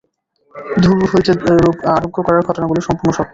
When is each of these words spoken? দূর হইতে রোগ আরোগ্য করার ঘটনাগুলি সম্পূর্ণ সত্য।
দূর 0.83 0.99
হইতে 1.11 1.31
রোগ 1.57 1.75
আরোগ্য 1.95 2.17
করার 2.25 2.45
ঘটনাগুলি 2.47 2.81
সম্পূর্ণ 2.87 3.11
সত্য। 3.13 3.29